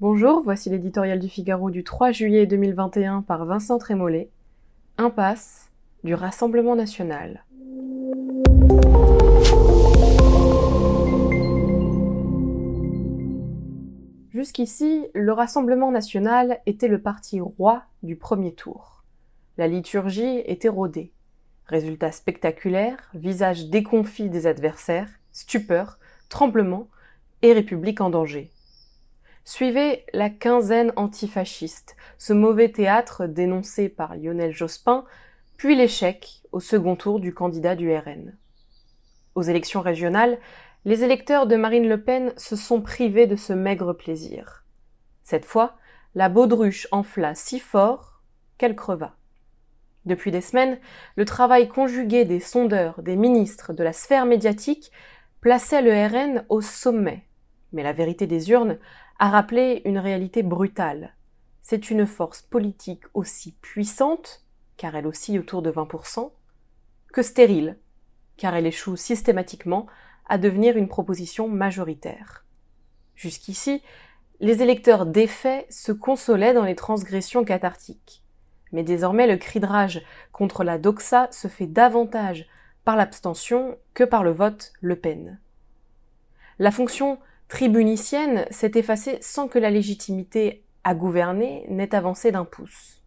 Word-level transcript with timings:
Bonjour, 0.00 0.40
voici 0.40 0.70
l'éditorial 0.70 1.18
du 1.18 1.28
Figaro 1.28 1.70
du 1.70 1.84
3 1.84 2.10
juillet 2.10 2.46
2021 2.46 3.20
par 3.20 3.44
Vincent 3.44 3.76
Trémollet. 3.76 4.30
Impasse 4.96 5.70
du 6.04 6.14
Rassemblement 6.14 6.74
national. 6.74 7.44
Jusqu'ici, 14.30 15.06
le 15.12 15.32
Rassemblement 15.34 15.90
national 15.90 16.60
était 16.64 16.88
le 16.88 17.02
parti 17.02 17.38
roi 17.42 17.82
du 18.02 18.16
premier 18.16 18.54
tour. 18.54 19.04
La 19.58 19.68
liturgie 19.68 20.38
était 20.46 20.70
rodée. 20.70 21.12
Résultat 21.66 22.10
spectaculaire, 22.10 23.10
visage 23.12 23.68
déconfit 23.68 24.30
des 24.30 24.46
adversaires, 24.46 25.10
stupeur, 25.30 25.98
tremblement 26.30 26.88
et 27.42 27.52
République 27.52 28.00
en 28.00 28.08
danger. 28.08 28.50
Suivez 29.50 30.04
la 30.12 30.30
quinzaine 30.30 30.92
antifasciste, 30.94 31.96
ce 32.18 32.32
mauvais 32.32 32.68
théâtre 32.68 33.26
dénoncé 33.26 33.88
par 33.88 34.14
Lionel 34.14 34.52
Jospin, 34.52 35.04
puis 35.56 35.74
l'échec 35.74 36.42
au 36.52 36.60
second 36.60 36.94
tour 36.94 37.18
du 37.18 37.34
candidat 37.34 37.74
du 37.74 37.92
RN. 37.92 38.38
Aux 39.34 39.42
élections 39.42 39.80
régionales, 39.80 40.38
les 40.84 41.02
électeurs 41.02 41.48
de 41.48 41.56
Marine 41.56 41.88
Le 41.88 42.00
Pen 42.00 42.32
se 42.36 42.54
sont 42.54 42.80
privés 42.80 43.26
de 43.26 43.34
ce 43.34 43.52
maigre 43.52 43.92
plaisir. 43.92 44.64
Cette 45.24 45.44
fois, 45.44 45.74
la 46.14 46.28
baudruche 46.28 46.86
enfla 46.92 47.34
si 47.34 47.58
fort 47.58 48.22
qu'elle 48.56 48.76
creva. 48.76 49.16
Depuis 50.04 50.30
des 50.30 50.42
semaines, 50.42 50.78
le 51.16 51.24
travail 51.24 51.66
conjugué 51.66 52.24
des 52.24 52.38
sondeurs, 52.38 53.02
des 53.02 53.16
ministres, 53.16 53.72
de 53.72 53.82
la 53.82 53.92
sphère 53.92 54.26
médiatique 54.26 54.92
plaçait 55.40 55.82
le 55.82 55.90
RN 55.90 56.44
au 56.50 56.60
sommet. 56.60 57.26
Mais 57.72 57.82
la 57.82 57.92
vérité 57.92 58.26
des 58.26 58.50
urnes 58.50 58.78
a 59.18 59.30
rappelé 59.30 59.82
une 59.84 59.98
réalité 59.98 60.42
brutale. 60.42 61.14
C'est 61.62 61.90
une 61.90 62.06
force 62.06 62.42
politique 62.42 63.04
aussi 63.14 63.52
puissante, 63.60 64.44
car 64.76 64.96
elle 64.96 65.06
oscille 65.06 65.38
autour 65.38 65.62
de 65.62 65.70
20%, 65.70 66.32
que 67.12 67.22
stérile, 67.22 67.78
car 68.36 68.54
elle 68.54 68.66
échoue 68.66 68.96
systématiquement 68.96 69.86
à 70.28 70.38
devenir 70.38 70.76
une 70.76 70.88
proposition 70.88 71.48
majoritaire. 71.48 72.44
Jusqu'ici, 73.14 73.82
les 74.40 74.62
électeurs 74.62 75.04
défaits 75.04 75.70
se 75.70 75.92
consolaient 75.92 76.54
dans 76.54 76.64
les 76.64 76.76
transgressions 76.76 77.44
cathartiques. 77.44 78.22
Mais 78.72 78.82
désormais, 78.82 79.26
le 79.26 79.36
cri 79.36 79.60
de 79.60 79.66
rage 79.66 80.02
contre 80.32 80.64
la 80.64 80.78
doxa 80.78 81.28
se 81.30 81.48
fait 81.48 81.66
davantage 81.66 82.46
par 82.84 82.96
l'abstention 82.96 83.76
que 83.92 84.04
par 84.04 84.24
le 84.24 84.30
vote 84.30 84.72
Le 84.80 84.96
Pen. 84.96 85.38
La 86.58 86.70
fonction 86.70 87.18
tribunicienne 87.50 88.46
s'est 88.50 88.70
effacée 88.76 89.18
sans 89.20 89.48
que 89.48 89.58
la 89.58 89.70
légitimité 89.70 90.64
à 90.84 90.94
gouverner 90.94 91.66
n'ait 91.68 91.94
avancé 91.94 92.30
d'un 92.30 92.44
pouce. 92.44 93.02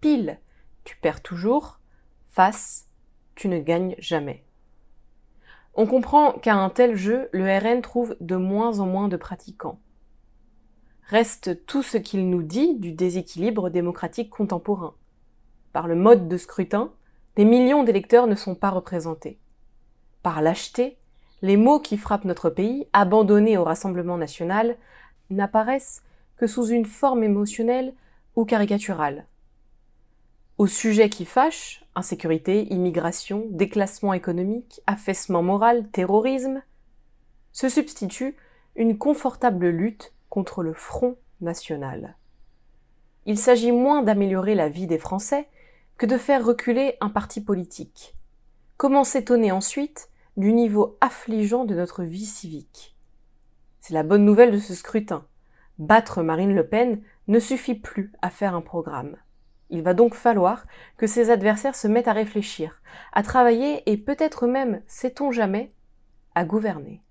Pile, 0.00 0.38
tu 0.84 0.96
perds 0.98 1.22
toujours, 1.22 1.80
face, 2.28 2.86
tu 3.34 3.48
ne 3.48 3.58
gagnes 3.58 3.96
jamais. 3.98 4.44
On 5.74 5.86
comprend 5.86 6.32
qu'à 6.32 6.56
un 6.56 6.68
tel 6.68 6.94
jeu, 6.94 7.30
le 7.32 7.46
RN 7.58 7.80
trouve 7.80 8.16
de 8.20 8.36
moins 8.36 8.80
en 8.80 8.86
moins 8.86 9.08
de 9.08 9.16
pratiquants. 9.16 9.80
Reste 11.04 11.64
tout 11.64 11.82
ce 11.82 11.96
qu'il 11.96 12.28
nous 12.28 12.42
dit 12.42 12.74
du 12.74 12.92
déséquilibre 12.92 13.70
démocratique 13.70 14.28
contemporain. 14.28 14.94
Par 15.72 15.88
le 15.88 15.94
mode 15.94 16.28
de 16.28 16.36
scrutin, 16.36 16.92
des 17.36 17.46
millions 17.46 17.82
d'électeurs 17.82 18.26
ne 18.26 18.34
sont 18.34 18.54
pas 18.54 18.70
représentés. 18.70 19.38
Par 20.22 20.42
lâcheté, 20.42 20.98
les 21.42 21.56
mots 21.56 21.80
qui 21.80 21.96
frappent 21.96 22.24
notre 22.24 22.50
pays, 22.50 22.86
abandonnés 22.92 23.56
au 23.56 23.64
Rassemblement 23.64 24.16
national, 24.16 24.76
n'apparaissent 25.30 26.02
que 26.36 26.46
sous 26.46 26.66
une 26.66 26.86
forme 26.86 27.22
émotionnelle 27.22 27.94
ou 28.36 28.44
caricaturale. 28.44 29.26
Aux 30.58 30.66
sujets 30.66 31.08
qui 31.08 31.24
fâchent, 31.24 31.84
insécurité, 31.94 32.72
immigration, 32.72 33.46
déclassement 33.50 34.12
économique, 34.12 34.80
affaissement 34.86 35.42
moral, 35.42 35.88
terrorisme, 35.90 36.62
se 37.52 37.68
substitue 37.68 38.36
une 38.74 38.98
confortable 38.98 39.68
lutte 39.68 40.12
contre 40.28 40.62
le 40.62 40.72
Front 40.72 41.16
national. 41.40 42.16
Il 43.26 43.38
s'agit 43.38 43.72
moins 43.72 44.02
d'améliorer 44.02 44.54
la 44.54 44.68
vie 44.68 44.86
des 44.86 44.98
Français 44.98 45.48
que 45.96 46.06
de 46.06 46.16
faire 46.16 46.44
reculer 46.44 46.96
un 47.00 47.10
parti 47.10 47.40
politique. 47.40 48.14
Comment 48.76 49.04
s'étonner 49.04 49.52
ensuite 49.52 50.07
du 50.38 50.52
niveau 50.52 50.96
affligeant 51.00 51.64
de 51.64 51.74
notre 51.74 52.04
vie 52.04 52.24
civique 52.24 52.96
C'est 53.80 53.92
la 53.92 54.04
bonne 54.04 54.24
nouvelle 54.24 54.52
de 54.52 54.58
ce 54.58 54.72
scrutin. 54.72 55.26
Battre 55.80 56.22
Marine 56.22 56.54
Le 56.54 56.64
Pen 56.64 57.02
ne 57.26 57.40
suffit 57.40 57.74
plus 57.74 58.12
à 58.22 58.30
faire 58.30 58.54
un 58.54 58.60
programme. 58.60 59.16
Il 59.68 59.82
va 59.82 59.94
donc 59.94 60.14
falloir 60.14 60.64
que 60.96 61.08
ses 61.08 61.30
adversaires 61.30 61.74
se 61.74 61.88
mettent 61.88 62.06
à 62.06 62.12
réfléchir, 62.12 62.80
à 63.12 63.24
travailler 63.24 63.82
et 63.90 63.96
peut-être 63.96 64.46
même, 64.46 64.80
sait-on 64.86 65.32
jamais, 65.32 65.72
à 66.36 66.44
gouverner. 66.44 67.02